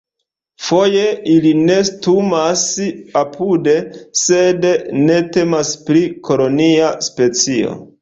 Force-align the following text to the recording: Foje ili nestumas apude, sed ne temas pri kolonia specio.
Foje 0.67 1.03
ili 1.33 1.51
nestumas 1.67 2.63
apude, 3.23 3.77
sed 4.25 4.69
ne 5.05 5.21
temas 5.39 5.79
pri 5.91 6.05
kolonia 6.33 6.93
specio. 7.13 7.83